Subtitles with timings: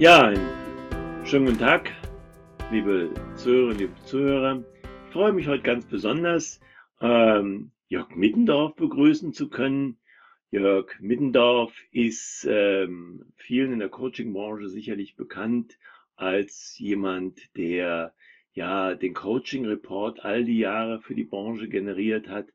[0.00, 0.32] Ja,
[1.26, 1.92] schönen guten Tag,
[2.72, 4.64] liebe Zuhörerinnen, liebe Zuhörer.
[4.82, 6.58] Ich freue mich heute ganz besonders,
[7.02, 9.98] ähm, Jörg Mittendorf begrüßen zu können.
[10.50, 15.78] Jörg Mittendorf ist ähm, vielen in der Coaching-Branche sicherlich bekannt
[16.16, 18.14] als jemand, der
[18.54, 22.46] ja den Coaching-Report all die Jahre für die Branche generiert hat.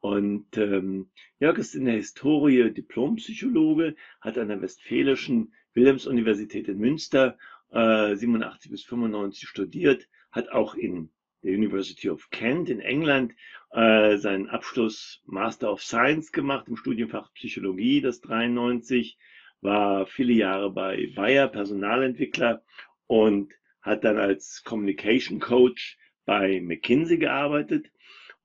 [0.00, 1.08] Und ähm,
[1.40, 7.38] Jörg ist in der Historie Diplompsychologe, hat an der Westfälischen Wilhelms-Universität in Münster
[7.70, 11.10] äh, 87 bis 95 studiert, hat auch in
[11.42, 13.34] der University of Kent in England
[13.72, 19.18] äh, seinen Abschluss Master of Science gemacht im Studienfach Psychologie, das 93,
[19.60, 22.62] war viele Jahre bei Bayer Personalentwickler
[23.06, 27.90] und hat dann als Communication Coach bei McKinsey gearbeitet.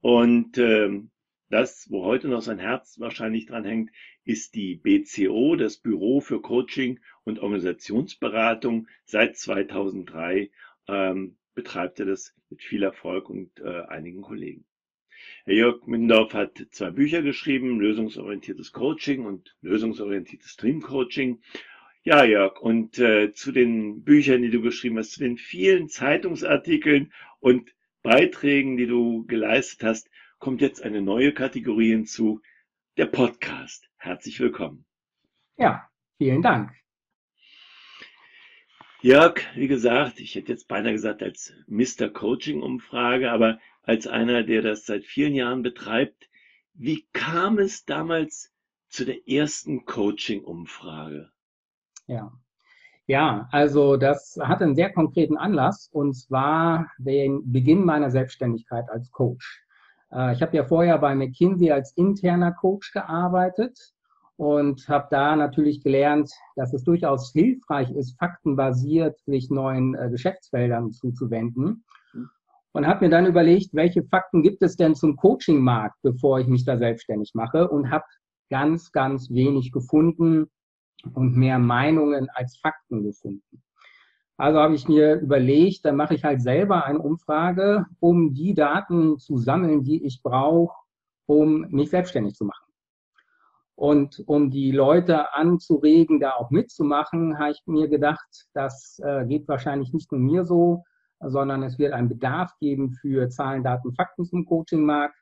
[0.01, 1.11] Und ähm,
[1.49, 3.91] das, wo heute noch sein Herz wahrscheinlich dran hängt,
[4.27, 8.87] ist die BCO, das Büro für Coaching und Organisationsberatung.
[9.05, 10.51] Seit 2003
[10.89, 14.65] ähm, betreibt er das mit viel Erfolg und äh, einigen Kollegen.
[15.45, 21.41] Herr Jörg Mindorf hat zwei Bücher geschrieben, lösungsorientiertes Coaching und lösungsorientiertes Stream Coaching.
[22.03, 27.13] Ja, Jörg, und äh, zu den Büchern, die du geschrieben hast, zu den vielen Zeitungsartikeln
[27.39, 32.41] und Beiträgen, die du geleistet hast, kommt jetzt eine neue Kategorie hinzu,
[32.97, 33.86] der Podcast.
[34.07, 34.85] Herzlich willkommen.
[35.57, 35.85] Ja,
[36.17, 36.71] vielen Dank.
[39.01, 42.07] Jörg, wie gesagt, ich hätte jetzt beinahe gesagt als Mr.
[42.07, 46.29] Coaching-Umfrage, aber als einer, der das seit vielen Jahren betreibt,
[46.73, 48.53] wie kam es damals
[48.87, 51.29] zu der ersten Coaching-Umfrage?
[52.05, 52.31] Ja.
[53.07, 59.11] Ja, also das hatte einen sehr konkreten Anlass und zwar den Beginn meiner Selbstständigkeit als
[59.11, 59.65] Coach.
[60.13, 63.96] Äh, ich habe ja vorher bei McKinsey als interner Coach gearbeitet
[64.37, 70.93] und habe da natürlich gelernt, dass es durchaus hilfreich ist, faktenbasiert sich neuen äh, Geschäftsfeldern
[70.93, 71.83] zuzuwenden.
[72.73, 76.63] Und habe mir dann überlegt, welche Fakten gibt es denn zum Coaching-Markt, bevor ich mich
[76.63, 78.05] da selbstständig mache und habe
[78.51, 80.51] ganz, ganz wenig gefunden
[81.13, 83.63] und mehr Meinungen als Fakten gefunden.
[84.37, 89.17] Also habe ich mir überlegt, dann mache ich halt selber eine Umfrage, um die Daten
[89.17, 90.75] zu sammeln, die ich brauche,
[91.25, 92.66] um mich selbstständig zu machen.
[93.77, 99.47] Und um die Leute anzuregen, da auch mitzumachen, habe ich mir gedacht, das äh, geht
[99.47, 100.83] wahrscheinlich nicht nur mir so,
[101.19, 105.15] sondern es wird einen Bedarf geben für Zahlen, Daten, Fakten zum Coachingmarkt.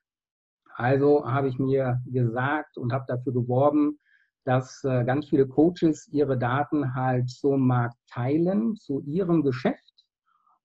[0.74, 4.00] Also habe ich mir gesagt und habe dafür geworben,
[4.46, 10.06] dass äh, ganz viele Coaches ihre Daten halt zum Markt teilen, zu ihrem Geschäft,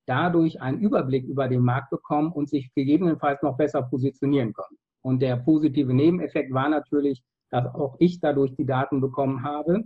[0.07, 4.79] dadurch einen Überblick über den Markt bekommen und sich gegebenenfalls noch besser positionieren können.
[5.03, 9.85] Und der positive Nebeneffekt war natürlich, dass auch ich dadurch die Daten bekommen habe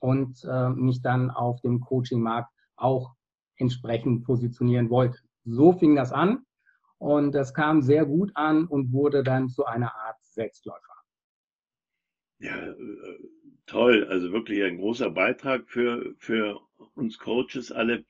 [0.00, 3.14] und äh, mich dann auf dem Coaching-Markt auch
[3.56, 5.18] entsprechend positionieren wollte.
[5.44, 6.44] So fing das an
[6.98, 10.82] und das kam sehr gut an und wurde dann zu einer Art Selbstläufer.
[12.38, 12.76] Ja, äh,
[13.66, 14.06] toll.
[14.08, 16.60] Also wirklich ein großer Beitrag für, für
[16.94, 18.04] uns Coaches alle.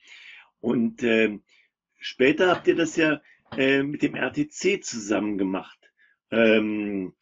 [0.60, 1.38] Und äh,
[1.98, 3.20] später habt ihr das ja
[3.56, 5.78] äh, mit dem RTC zusammen gemacht.
[6.30, 7.14] Ähm,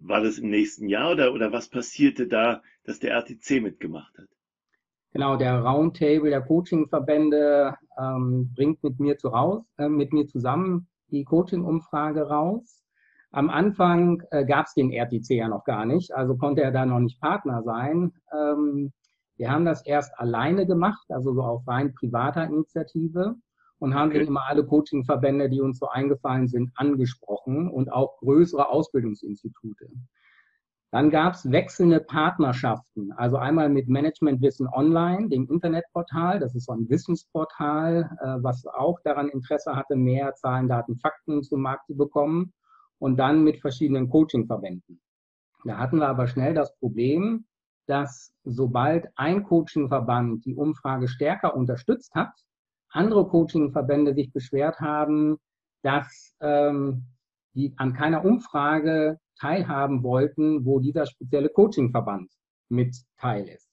[0.00, 4.28] war das im nächsten Jahr oder, oder was passierte da, dass der RTC mitgemacht hat?
[5.12, 10.88] Genau, der Roundtable der Coachingverbände ähm, bringt mit mir, zu raus, äh, mit mir zusammen
[11.10, 12.84] die Coaching-Umfrage raus.
[13.32, 16.86] Am Anfang äh, gab es den RTC ja noch gar nicht, also konnte er da
[16.86, 18.12] noch nicht Partner sein.
[18.32, 18.92] Ähm,
[19.36, 23.36] wir haben das erst alleine gemacht, also so auf rein privater Initiative
[23.80, 24.24] und haben okay.
[24.24, 29.88] immer alle Coachingverbände, die uns so eingefallen sind, angesprochen und auch größere Ausbildungsinstitute.
[30.92, 36.72] Dann gab es wechselnde Partnerschaften, also einmal mit Managementwissen Online, dem Internetportal, das ist so
[36.72, 41.96] ein Wissensportal, äh, was auch daran Interesse hatte, mehr Zahlen, Daten, Fakten zum Markt zu
[41.96, 42.52] bekommen
[42.98, 45.00] und dann mit verschiedenen Coachingverbänden.
[45.64, 47.46] Da hatten wir aber schnell das Problem,
[47.86, 52.32] dass sobald ein Coachingverband die Umfrage stärker unterstützt hat,
[52.90, 55.38] andere Coachingverbände sich beschwert haben,
[55.82, 57.04] dass ähm,
[57.54, 62.30] die an keiner Umfrage teilhaben wollten, wo dieser spezielle Coachingverband
[62.68, 63.70] mit teil ist.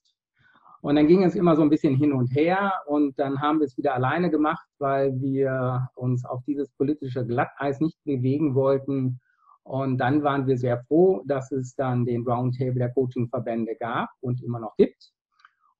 [0.80, 3.66] Und dann ging es immer so ein bisschen hin und her und dann haben wir
[3.66, 9.20] es wieder alleine gemacht, weil wir uns auf dieses politische Glatteis nicht bewegen wollten.
[9.64, 14.42] Und dann waren wir sehr froh, dass es dann den Roundtable der Coachingverbände gab und
[14.42, 15.12] immer noch gibt.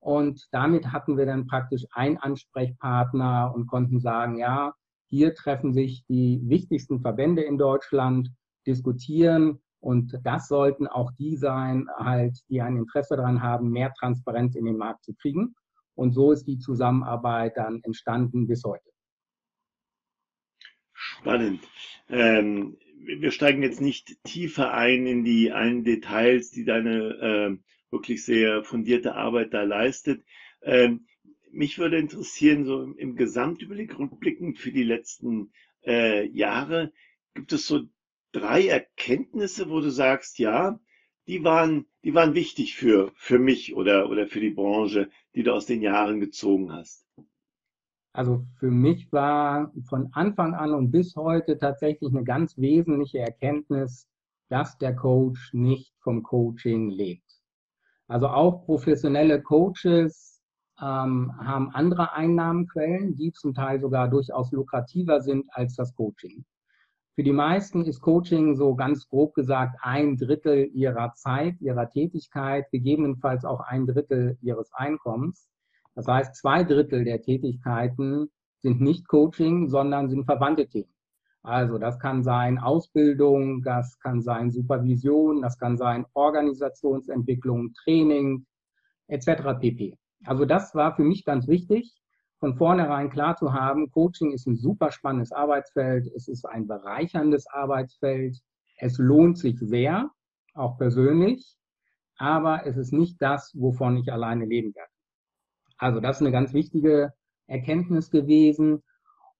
[0.01, 4.75] Und damit hatten wir dann praktisch einen Ansprechpartner und konnten sagen, ja,
[5.07, 8.31] hier treffen sich die wichtigsten Verbände in Deutschland,
[8.67, 14.57] diskutieren und das sollten auch die sein, halt, die ein Interesse daran haben, mehr Transparenz
[14.57, 15.55] in den Markt zu kriegen.
[15.95, 18.91] Und so ist die Zusammenarbeit dann entstanden bis heute.
[20.93, 21.61] Spannend.
[22.09, 27.59] Ähm, wir steigen jetzt nicht tiefer ein in die allen Details, die deine äh,
[27.91, 30.25] wirklich sehr fundierte Arbeit da leistet.
[30.63, 31.07] Ähm,
[31.51, 35.53] mich würde interessieren, so im, Gesamtüberblick rückblickend für die letzten
[35.87, 36.93] äh, Jahre,
[37.35, 37.83] gibt es so
[38.33, 40.79] drei Erkenntnisse, wo du sagst, ja,
[41.27, 45.53] die waren, die waren wichtig für, für mich oder, oder für die Branche, die du
[45.53, 47.07] aus den Jahren gezogen hast?
[48.13, 54.09] Also für mich war von Anfang an und bis heute tatsächlich eine ganz wesentliche Erkenntnis,
[54.49, 57.38] dass der Coach nicht vom Coaching lebt.
[58.09, 60.43] Also auch professionelle Coaches
[60.81, 66.45] ähm, haben andere Einnahmenquellen, die zum Teil sogar durchaus lukrativer sind als das Coaching.
[67.15, 72.71] Für die meisten ist Coaching so ganz grob gesagt ein Drittel ihrer Zeit, ihrer Tätigkeit,
[72.71, 75.49] gegebenenfalls auch ein Drittel ihres Einkommens.
[75.95, 80.95] Das heißt, zwei Drittel der Tätigkeiten sind nicht Coaching, sondern sind verwandte Themen.
[81.43, 88.47] Also das kann sein Ausbildung, das kann sein Supervision, das kann sein Organisationsentwicklung, Training
[89.07, 89.59] etc.
[89.61, 89.97] pp.
[90.25, 91.95] Also das war für mich ganz wichtig,
[92.39, 97.47] von vornherein klar zu haben, Coaching ist ein super spannendes Arbeitsfeld, es ist ein bereicherndes
[97.49, 98.37] Arbeitsfeld,
[98.79, 100.11] es lohnt sich sehr,
[100.55, 101.57] auch persönlich,
[102.17, 104.91] aber es ist nicht das, wovon ich alleine leben werde.
[105.79, 107.13] Also das ist eine ganz wichtige
[107.47, 108.83] Erkenntnis gewesen.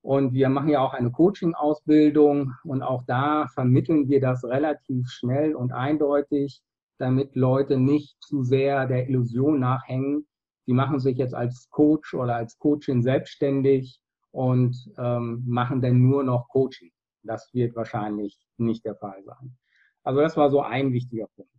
[0.03, 5.55] Und wir machen ja auch eine Coaching-Ausbildung und auch da vermitteln wir das relativ schnell
[5.55, 6.63] und eindeutig,
[6.99, 10.27] damit Leute nicht zu sehr der Illusion nachhängen,
[10.67, 14.01] die machen sich jetzt als Coach oder als Coachin selbstständig
[14.31, 16.93] und ähm, machen dann nur noch Coaching.
[17.23, 19.57] Das wird wahrscheinlich nicht der Fall sein.
[20.03, 21.51] Also das war so ein wichtiger Punkt.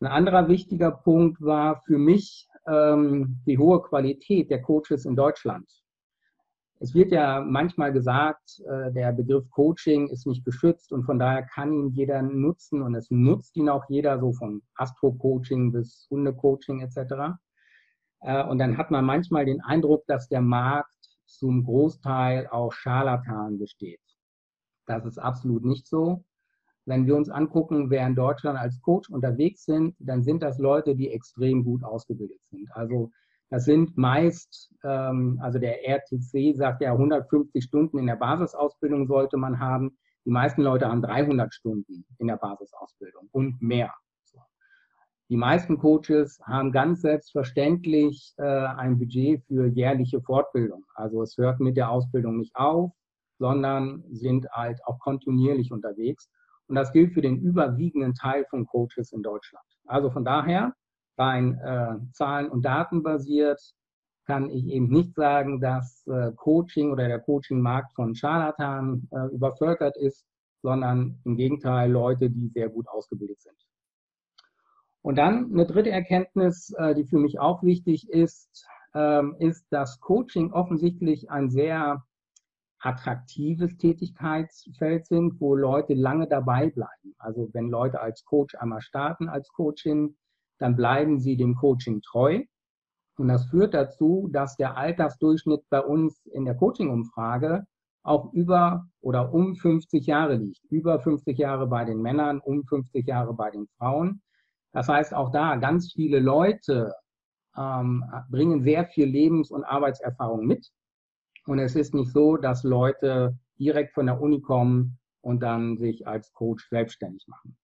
[0.00, 5.68] Ein anderer wichtiger Punkt war für mich ähm, die hohe Qualität der Coaches in Deutschland.
[6.82, 11.42] Es wird ja manchmal gesagt, äh, der Begriff Coaching ist nicht geschützt und von daher
[11.42, 16.80] kann ihn jeder nutzen und es nutzt ihn auch jeder, so von Astro-Coaching bis Hunde-Coaching
[16.80, 17.36] etc.
[18.22, 20.94] Äh, und dann hat man manchmal den Eindruck, dass der Markt
[21.26, 24.00] zum Großteil aus Scharlatanen besteht.
[24.86, 26.24] Das ist absolut nicht so.
[26.86, 30.96] Wenn wir uns angucken, wer in Deutschland als Coach unterwegs sind, dann sind das Leute,
[30.96, 32.72] die extrem gut ausgebildet sind.
[32.72, 33.10] Also
[33.50, 39.36] das sind meist, ähm, also der RTC sagt ja 150 Stunden in der Basisausbildung sollte
[39.36, 39.98] man haben.
[40.24, 43.92] Die meisten Leute haben 300 Stunden in der Basisausbildung und mehr.
[45.30, 50.84] Die meisten Coaches haben ganz selbstverständlich äh, ein Budget für jährliche Fortbildung.
[50.96, 52.90] Also es hört mit der Ausbildung nicht auf,
[53.38, 56.28] sondern sind halt auch kontinuierlich unterwegs.
[56.66, 59.64] Und das gilt für den überwiegenden Teil von Coaches in Deutschland.
[59.86, 60.74] Also von daher,
[61.18, 63.60] rein äh, Zahlen- und Daten basiert,
[64.26, 69.96] kann ich eben nicht sagen, dass äh, Coaching oder der Coaching-Markt von Scharlatanen äh, übervölkert
[69.96, 70.24] ist,
[70.62, 73.56] sondern im Gegenteil Leute, die sehr gut ausgebildet sind.
[75.02, 80.00] Und dann eine dritte Erkenntnis, äh, die für mich auch wichtig ist, ähm, ist, dass
[80.00, 82.04] Coaching offensichtlich ein sehr
[82.80, 87.14] attraktives Tätigkeitsfeld sind, wo Leute lange dabei bleiben.
[87.18, 90.16] Also wenn Leute als Coach einmal starten als Coachin,
[90.60, 92.44] dann bleiben sie dem Coaching treu.
[93.18, 97.66] Und das führt dazu, dass der Altersdurchschnitt bei uns in der Coaching-Umfrage
[98.02, 100.62] auch über oder um 50 Jahre liegt.
[100.70, 104.22] Über 50 Jahre bei den Männern, um 50 Jahre bei den Frauen.
[104.72, 106.94] Das heißt, auch da ganz viele Leute
[107.56, 110.70] ähm, bringen sehr viel Lebens- und Arbeitserfahrung mit
[111.46, 116.06] und es ist nicht so, dass Leute direkt von der Uni kommen und dann sich
[116.06, 117.56] als Coach selbstständig machen.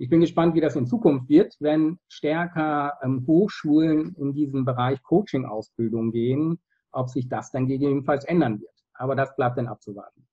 [0.00, 5.02] Ich bin gespannt, wie das in Zukunft wird, wenn stärker ähm, Hochschulen in diesem Bereich
[5.02, 6.60] Coaching-Ausbildung gehen,
[6.92, 8.70] ob sich das dann gegebenenfalls ändern wird.
[8.94, 10.24] Aber das bleibt dann abzuwarten.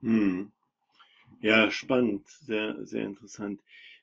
[0.00, 0.52] Hm.
[1.40, 3.60] Ja, spannend, sehr, sehr interessant.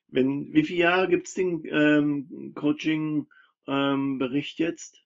[0.08, 4.98] Wenn, wie viele Jahre gibt es den ähm, Coaching-Bericht ähm, jetzt?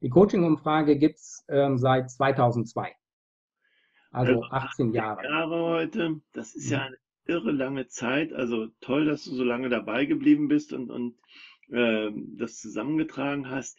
[0.00, 2.94] Die Coaching-Umfrage gibt es ähm, seit 2002.
[4.12, 5.24] Also 18 also Jahre.
[5.24, 6.84] Jahre heute, das ist ja mhm.
[6.84, 8.32] eine irre lange Zeit.
[8.32, 11.14] Also toll, dass du so lange dabei geblieben bist und, und
[11.70, 13.78] äh, das zusammengetragen hast.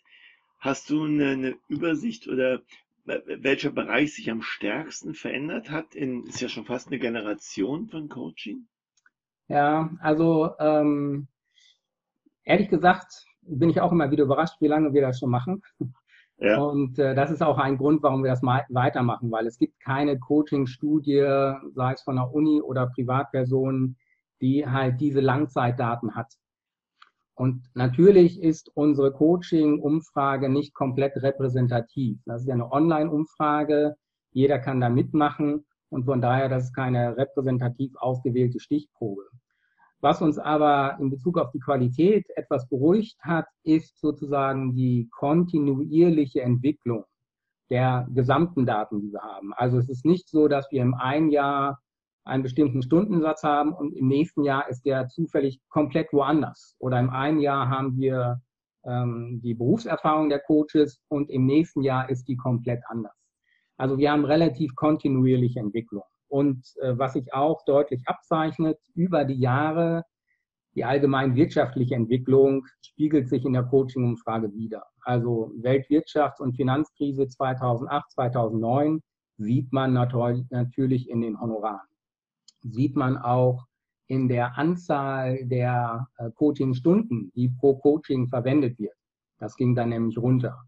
[0.59, 2.61] Hast du eine, eine Übersicht oder
[3.05, 5.93] welcher Bereich sich am stärksten verändert hat?
[5.93, 8.67] In, ist ja schon fast eine Generation von Coaching.
[9.49, 11.27] Ja, also ähm,
[12.43, 15.61] ehrlich gesagt bin ich auch immer wieder überrascht, wie lange wir das schon machen.
[16.37, 16.59] Ja.
[16.59, 20.19] Und äh, das ist auch ein Grund, warum wir das weitermachen, weil es gibt keine
[20.19, 23.97] Coaching-Studie, sei es von der Uni oder Privatpersonen,
[24.41, 26.33] die halt diese Langzeitdaten hat.
[27.35, 32.19] Und natürlich ist unsere Coaching-Umfrage nicht komplett repräsentativ.
[32.25, 33.95] Das ist ja eine Online-Umfrage.
[34.31, 35.65] Jeder kann da mitmachen.
[35.89, 39.23] Und von daher, das ist keine repräsentativ ausgewählte Stichprobe.
[40.03, 46.41] Was uns aber in Bezug auf die Qualität etwas beruhigt hat, ist sozusagen die kontinuierliche
[46.41, 47.05] Entwicklung
[47.69, 49.53] der gesamten Daten, die wir haben.
[49.53, 51.79] Also es ist nicht so, dass wir im einen Jahr
[52.25, 56.75] einen bestimmten Stundensatz haben und im nächsten Jahr ist der zufällig komplett woanders.
[56.79, 58.41] Oder im einen Jahr haben wir
[58.83, 63.15] ähm, die Berufserfahrung der Coaches und im nächsten Jahr ist die komplett anders.
[63.77, 66.03] Also wir haben relativ kontinuierliche Entwicklung.
[66.33, 70.03] Und äh, was sich auch deutlich abzeichnet über die Jahre,
[70.73, 74.83] die allgemein wirtschaftliche Entwicklung spiegelt sich in der Coaching-Umfrage wieder.
[75.03, 79.03] Also Weltwirtschafts- und Finanzkrise 2008, 2009
[79.37, 81.87] sieht man natürlich in den Honoraren.
[82.61, 83.67] Sieht man auch
[84.07, 88.95] in der Anzahl der äh, Coaching-Stunden, die pro Coaching verwendet wird.
[89.37, 90.63] Das ging dann nämlich runter.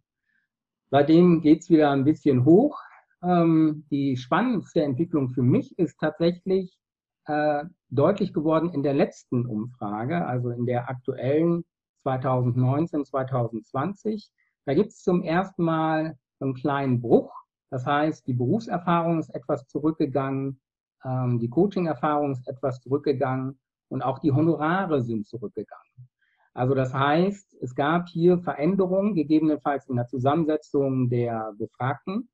[0.91, 2.79] Seitdem geht es wieder ein bisschen hoch.
[3.23, 6.77] Ähm, die spannendste Entwicklung für mich ist tatsächlich
[7.25, 11.65] äh, deutlich geworden in der letzten Umfrage, also in der aktuellen
[12.03, 14.29] 2019, 2020.
[14.65, 17.33] Da gibt es zum ersten Mal einen kleinen Bruch.
[17.69, 20.59] Das heißt, die Berufserfahrung ist etwas zurückgegangen,
[21.03, 26.09] ähm, die Coaching-Erfahrung ist etwas zurückgegangen und auch die Honorare sind zurückgegangen.
[26.53, 32.29] Also das heißt, es gab hier Veränderungen, gegebenenfalls in der Zusammensetzung der Befragten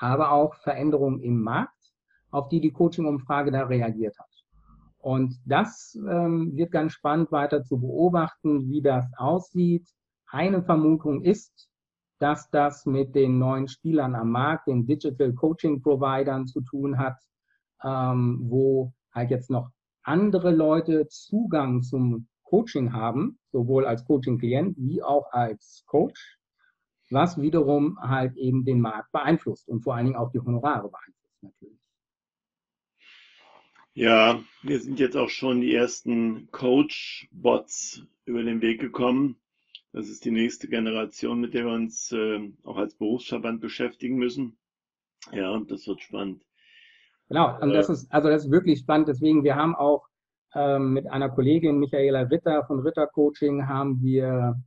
[0.00, 1.76] aber auch Veränderungen im Markt,
[2.30, 4.26] auf die die Coaching-Umfrage da reagiert hat.
[4.98, 9.88] Und das ähm, wird ganz spannend weiter zu beobachten, wie das aussieht.
[10.26, 11.68] Eine Vermutung ist,
[12.18, 17.16] dass das mit den neuen Spielern am Markt, den Digital Coaching Providern zu tun hat,
[17.82, 19.70] ähm, wo halt jetzt noch
[20.02, 26.39] andere Leute Zugang zum Coaching haben, sowohl als Coaching-Klient wie auch als Coach
[27.10, 31.42] was wiederum halt eben den Markt beeinflusst und vor allen Dingen auch die Honorare beeinflusst
[31.42, 31.78] natürlich.
[33.94, 39.36] Ja, wir sind jetzt auch schon die ersten Coach-Bots über den Weg gekommen.
[39.92, 44.56] Das ist die nächste Generation, mit der wir uns äh, auch als Berufsverband beschäftigen müssen.
[45.32, 46.44] Ja, das wird spannend.
[47.28, 49.08] Genau, und das äh, ist, also das ist wirklich spannend.
[49.08, 50.06] Deswegen, wir haben auch
[50.54, 54.60] ähm, mit einer Kollegin, Michaela Ritter von Ritter Coaching, haben wir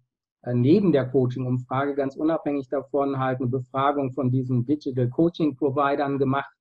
[0.52, 6.54] neben der Coaching-Umfrage ganz unabhängig davon halt eine Befragung von diesen Digital Coaching-Providern gemacht,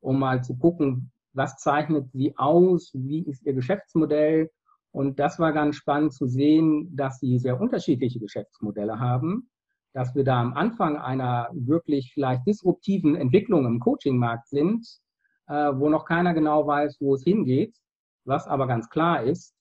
[0.00, 4.50] um mal zu gucken, was zeichnet sie aus, wie ist ihr Geschäftsmodell.
[4.92, 9.50] Und das war ganz spannend zu sehen, dass sie sehr unterschiedliche Geschäftsmodelle haben,
[9.92, 14.86] dass wir da am Anfang einer wirklich vielleicht disruptiven Entwicklung im Coaching-Markt sind,
[15.48, 17.76] äh, wo noch keiner genau weiß, wo es hingeht.
[18.24, 19.54] Was aber ganz klar ist,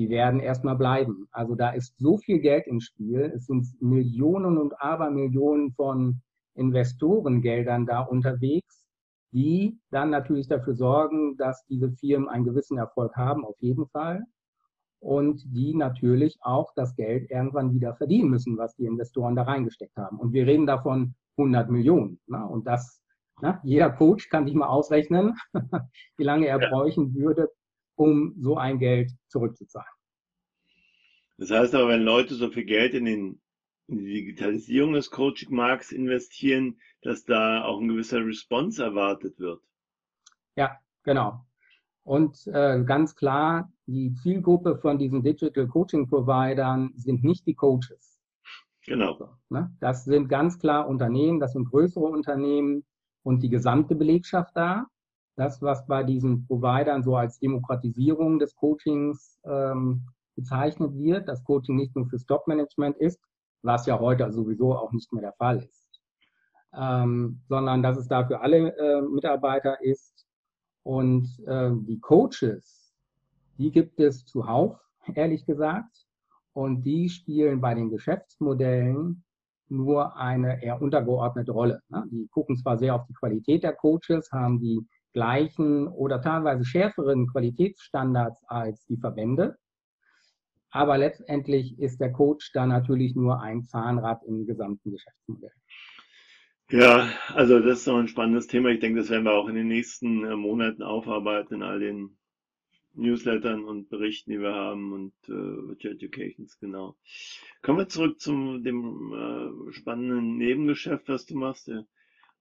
[0.00, 1.28] die werden erstmal bleiben.
[1.30, 3.20] Also da ist so viel Geld im Spiel.
[3.36, 6.22] Es sind Millionen und Abermillionen von
[6.54, 8.86] Investorengeldern da unterwegs,
[9.32, 14.24] die dann natürlich dafür sorgen, dass diese Firmen einen gewissen Erfolg haben, auf jeden Fall.
[15.00, 19.98] Und die natürlich auch das Geld irgendwann wieder verdienen müssen, was die Investoren da reingesteckt
[19.98, 20.18] haben.
[20.18, 22.18] Und wir reden davon 100 Millionen.
[22.26, 22.42] Ne?
[22.46, 23.02] Und das,
[23.42, 23.60] ne?
[23.64, 25.34] jeder Coach kann sich mal ausrechnen,
[26.16, 26.70] wie lange er ja.
[26.70, 27.50] bräuchten würde,
[28.00, 29.92] um so ein Geld zurückzuzahlen.
[31.36, 33.42] Das heißt aber, wenn Leute so viel Geld in, den,
[33.88, 39.62] in die Digitalisierung des Coaching-Markts investieren, dass da auch ein gewisser Response erwartet wird.
[40.56, 41.44] Ja, genau.
[42.02, 48.18] Und äh, ganz klar, die Zielgruppe von diesen Digital Coaching Providern sind nicht die Coaches.
[48.86, 49.36] Genau.
[49.50, 49.76] Ne?
[49.80, 52.84] Das sind ganz klar Unternehmen, das sind größere Unternehmen
[53.22, 54.86] und die gesamte Belegschaft da
[55.40, 60.06] das, was bei diesen Providern so als Demokratisierung des Coachings ähm,
[60.36, 63.18] bezeichnet wird, dass Coaching nicht nur für Stock-Management ist,
[63.62, 65.88] was ja heute sowieso auch nicht mehr der Fall ist,
[66.74, 70.26] ähm, sondern dass es da für alle äh, Mitarbeiter ist.
[70.82, 72.92] Und äh, die Coaches,
[73.56, 74.78] die gibt es zuhauf,
[75.14, 76.06] ehrlich gesagt,
[76.52, 79.24] und die spielen bei den Geschäftsmodellen
[79.70, 81.80] nur eine eher untergeordnete Rolle.
[81.88, 82.04] Ne?
[82.10, 87.26] Die gucken zwar sehr auf die Qualität der Coaches, haben die gleichen oder teilweise schärferen
[87.26, 89.56] Qualitätsstandards als die Verbände.
[90.70, 95.50] Aber letztendlich ist der Coach da natürlich nur ein Zahnrad im gesamten Geschäftsmodell.
[96.70, 98.68] Ja, also das ist auch ein spannendes Thema.
[98.68, 102.16] Ich denke, das werden wir auch in den nächsten äh, Monaten aufarbeiten in all den
[102.94, 106.96] Newslettern und Berichten, die wir haben und äh, Educations, genau.
[107.62, 111.70] Kommen wir zurück zu dem äh, spannenden Nebengeschäft, was du machst.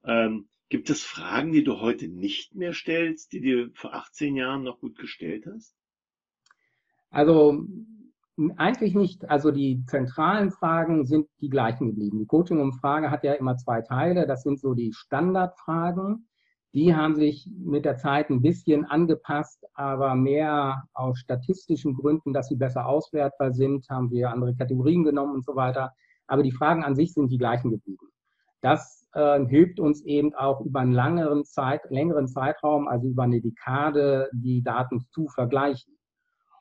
[0.04, 4.64] Ähm, Gibt es Fragen, die du heute nicht mehr stellst, die dir vor 18 Jahren
[4.64, 5.76] noch gut gestellt hast?
[7.10, 7.66] Also
[8.58, 9.28] eigentlich nicht.
[9.30, 12.20] Also die zentralen Fragen sind die gleichen geblieben.
[12.20, 14.28] Die Coaching-Umfrage hat ja immer zwei Teile.
[14.28, 16.28] Das sind so die Standardfragen.
[16.76, 22.48] Die haben sich mit der Zeit ein bisschen angepasst, aber mehr aus statistischen Gründen, dass
[22.48, 25.94] sie besser auswertbar sind, haben wir andere Kategorien genommen und so weiter.
[26.28, 28.10] Aber die Fragen an sich sind die gleichen geblieben.
[28.62, 33.42] Das äh, hilft uns eben auch über einen längeren, Zeit, längeren Zeitraum, also über eine
[33.42, 35.98] Dekade, die Daten zu vergleichen.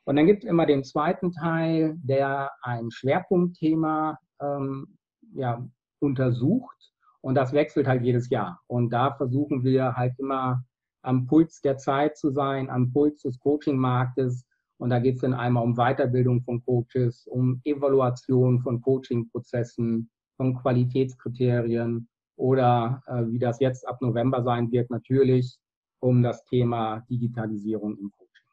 [0.05, 4.97] Und dann gibt es immer den zweiten Teil, der ein Schwerpunktthema ähm,
[5.35, 5.63] ja,
[5.99, 6.75] untersucht.
[7.21, 8.59] Und das wechselt halt jedes Jahr.
[8.67, 10.63] Und da versuchen wir halt immer
[11.01, 14.45] am Puls der Zeit zu sein, am Puls des Coaching-Marktes.
[14.77, 20.55] Und da geht es dann einmal um Weiterbildung von Coaches, um Evaluation von Coaching-Prozessen, von
[20.55, 25.59] Qualitätskriterien oder äh, wie das jetzt ab November sein wird, natürlich
[25.99, 28.47] um das Thema Digitalisierung im Coaching.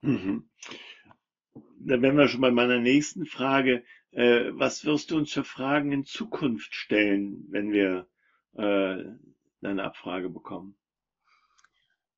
[0.00, 0.48] Mhm.
[1.80, 3.84] Da wären wir schon bei meiner nächsten Frage.
[4.12, 8.06] Äh, was wirst du uns für Fragen in Zukunft stellen, wenn wir
[8.54, 9.04] äh,
[9.60, 10.78] eine Abfrage bekommen?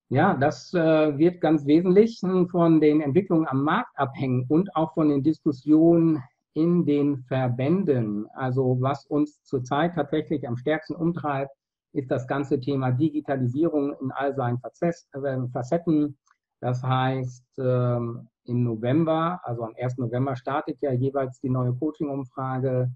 [0.09, 5.09] Ja, das äh, wird ganz wesentlich von den Entwicklungen am Markt abhängen und auch von
[5.09, 6.23] den Diskussionen
[6.55, 8.27] in den Verbänden.
[8.35, 11.53] Also was uns zurzeit tatsächlich am stärksten umtreibt,
[11.93, 16.19] ist das ganze Thema Digitalisierung in all seinen äh, Facetten.
[16.61, 19.99] Das heißt, ähm, im November, also am 1.
[19.99, 22.91] November startet ja jeweils die neue Coaching-Umfrage,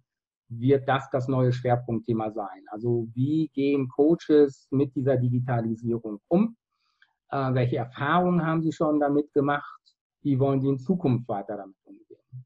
[0.48, 2.64] wird das das neue Schwerpunktthema sein.
[2.68, 6.56] Also wie gehen Coaches mit dieser Digitalisierung um?
[7.30, 9.80] Äh, welche Erfahrungen haben sie schon damit gemacht?
[10.22, 12.44] Wie wollen sie in Zukunft weiter damit umgehen?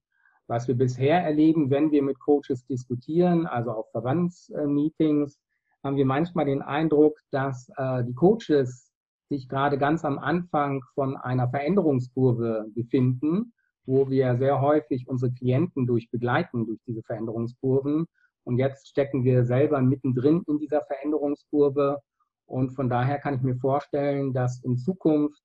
[0.48, 5.40] Was wir bisher erleben, wenn wir mit Coaches diskutieren, also auf Verbandsmeetings,
[5.82, 8.92] haben wir manchmal den Eindruck, dass äh, die Coaches
[9.28, 13.52] sich gerade ganz am Anfang von einer Veränderungskurve befinden,
[13.84, 18.06] wo wir sehr häufig unsere Klienten durch begleiten, durch diese Veränderungskurven.
[18.44, 22.00] Und jetzt stecken wir selber mittendrin in dieser Veränderungskurve.
[22.46, 25.40] Und von daher kann ich mir vorstellen, dass in Zukunft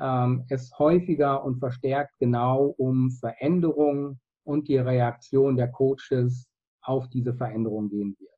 [0.00, 6.48] ähm, es häufiger und verstärkt genau um Veränderung und die Reaktion der Coaches
[6.80, 8.30] auf diese Veränderung gehen wird.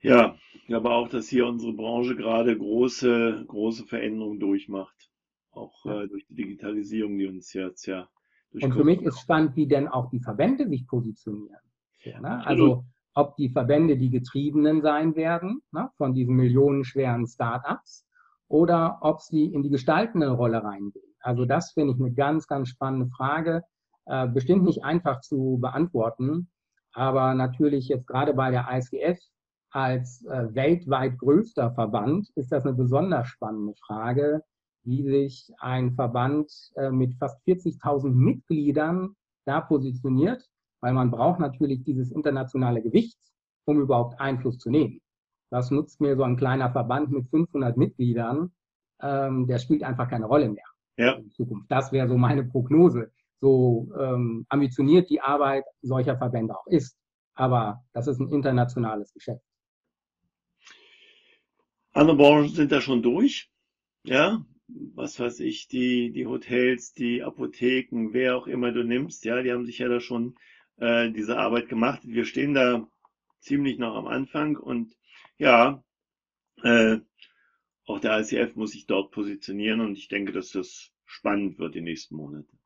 [0.00, 5.10] Ja, ich glaube auch, dass hier unsere Branche gerade große, große Veränderungen durchmacht.
[5.50, 8.08] Auch äh, durch die Digitalisierung, die uns jetzt ja
[8.52, 11.58] durch Und für mich ist spannend, wie denn auch die Verbände sich positionieren.
[12.04, 12.46] Ja, ne?
[12.46, 12.84] Also
[13.14, 18.06] ob die Verbände die Getriebenen sein werden ne, von diesen millionenschweren Startups
[18.46, 21.14] oder ob sie in die gestaltende Rolle reingehen.
[21.18, 23.64] Also das finde ich eine ganz, ganz spannende Frage.
[24.08, 26.48] Äh, bestimmt nicht einfach zu beantworten,
[26.94, 29.18] aber natürlich jetzt gerade bei der ICF
[29.70, 34.42] als äh, weltweit größter Verband ist das eine besonders spannende Frage,
[34.82, 40.42] wie sich ein Verband äh, mit fast 40.000 Mitgliedern da positioniert,
[40.80, 43.18] weil man braucht natürlich dieses internationale Gewicht,
[43.66, 45.02] um überhaupt Einfluss zu nehmen.
[45.50, 48.52] Was nutzt mir so ein kleiner Verband mit 500 Mitgliedern?
[49.02, 50.64] Ähm, der spielt einfach keine Rolle mehr
[50.96, 51.12] ja.
[51.12, 51.70] in Zukunft.
[51.70, 56.96] Das wäre so meine Prognose so ähm, ambitioniert die Arbeit solcher Verbände auch ist.
[57.34, 59.42] Aber das ist ein internationales Geschäft.
[61.92, 63.50] Andere Branchen sind da schon durch.
[64.04, 69.42] Ja, was weiß ich, die, die Hotels, die Apotheken, wer auch immer du nimmst, ja,
[69.42, 70.36] die haben sich ja da schon
[70.76, 72.00] äh, diese Arbeit gemacht.
[72.04, 72.86] Wir stehen da
[73.40, 74.96] ziemlich noch am Anfang und
[75.38, 75.82] ja,
[76.62, 76.98] äh,
[77.86, 81.80] auch der ICF muss sich dort positionieren und ich denke, dass das spannend wird die
[81.80, 82.57] nächsten Monate.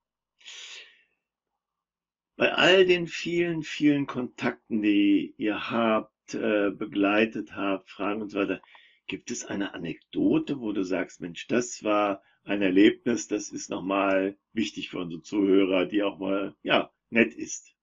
[2.43, 8.41] Bei all den vielen, vielen Kontakten, die ihr habt, äh, begleitet habt, Fragen und so
[8.41, 8.61] weiter,
[9.07, 14.37] gibt es eine Anekdote, wo du sagst, Mensch, das war ein Erlebnis, das ist nochmal
[14.53, 17.77] wichtig für unsere Zuhörer, die auch mal, ja, nett ist?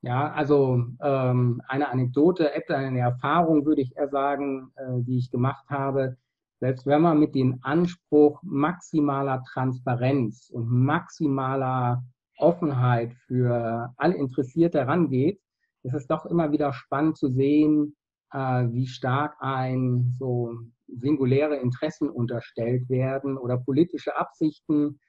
[0.00, 5.70] Ja, also ähm, eine Anekdote, eine Erfahrung würde ich eher sagen, äh, die ich gemacht
[5.70, 6.16] habe.
[6.58, 12.02] Selbst wenn man mit dem Anspruch maximaler Transparenz und maximaler
[12.40, 15.40] Offenheit für alle Interessierte rangeht,
[15.82, 17.96] ist es doch immer wieder spannend zu sehen,
[18.32, 20.54] äh, wie stark ein so
[20.88, 25.00] singuläre Interessen unterstellt werden oder politische Absichten.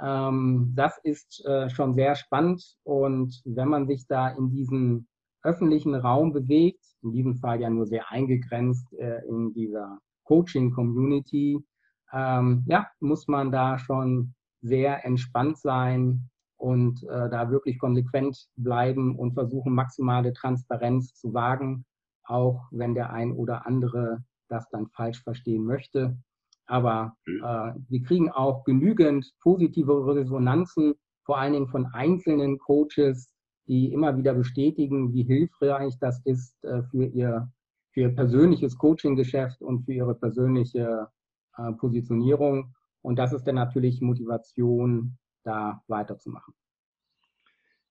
[0.00, 5.08] Ähm, das ist äh, schon sehr spannend und wenn man sich da in diesen
[5.42, 11.58] öffentlichen Raum bewegt, in diesem Fall ja nur sehr eingegrenzt äh, in dieser Coaching-Community,
[12.12, 19.16] ähm, ja, muss man da schon sehr entspannt sein und äh, da wirklich konsequent bleiben
[19.16, 21.86] und versuchen, maximale Transparenz zu wagen,
[22.24, 26.18] auch wenn der ein oder andere das dann falsch verstehen möchte.
[26.66, 27.42] Aber mhm.
[27.42, 30.94] äh, wir kriegen auch genügend positive Resonanzen,
[31.24, 33.32] vor allen Dingen von einzelnen Coaches,
[33.66, 37.50] die immer wieder bestätigen, wie hilfreich das ist äh, für ihr
[37.92, 41.08] für ihr persönliches Coaching-Geschäft und für ihre persönliche
[41.56, 42.72] äh, Positionierung.
[43.02, 46.54] Und das ist dann natürlich Motivation, da weiterzumachen.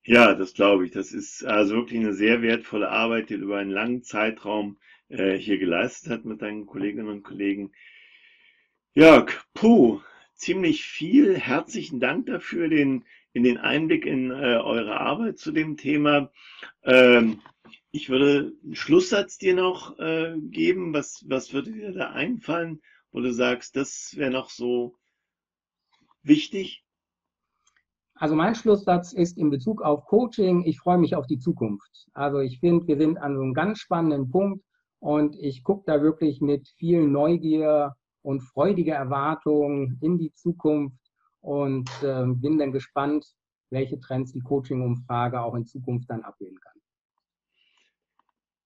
[0.03, 0.91] Ja, das glaube ich.
[0.91, 5.35] Das ist also wirklich eine sehr wertvolle Arbeit, die du über einen langen Zeitraum äh,
[5.35, 7.71] hier geleistet hast mit deinen Kolleginnen und Kollegen.
[8.93, 10.01] Jörg, puh,
[10.33, 11.37] ziemlich viel.
[11.37, 16.31] Herzlichen Dank dafür, den, in den Einblick in äh, eure Arbeit zu dem Thema.
[16.83, 17.41] Ähm,
[17.91, 20.93] ich würde einen Schlusssatz dir noch äh, geben.
[20.93, 22.81] Was, was würde dir da einfallen,
[23.11, 24.97] wo du sagst, das wäre noch so
[26.23, 26.83] wichtig?
[28.19, 32.05] Also mein Schlusssatz ist in Bezug auf Coaching, ich freue mich auf die Zukunft.
[32.13, 34.61] Also ich finde, wir sind an einem ganz spannenden Punkt
[34.99, 40.99] und ich gucke da wirklich mit viel Neugier und freudiger Erwartung in die Zukunft
[41.39, 43.25] und äh, bin dann gespannt,
[43.69, 46.73] welche Trends die Coaching-Umfrage auch in Zukunft dann abbilden kann.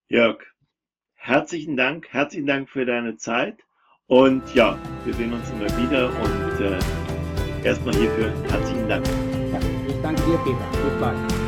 [0.07, 0.39] Jörg,
[1.13, 3.63] herzlichen Dank, herzlichen Dank für deine Zeit
[4.07, 9.22] und ja, wir sehen uns immer wieder und äh, erstmal hierfür herzlichen Dank.
[10.25, 10.89] Ja, ich danke dir, Peter.
[10.89, 11.42] Bis bald.